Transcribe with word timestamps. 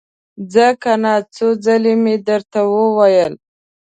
ځه 0.51 0.67
کنه! 0.81 1.15
څو 1.35 1.47
ځلې 1.65 1.93
مې 2.03 2.15
درته 2.27 2.59
وويل! 2.75 3.33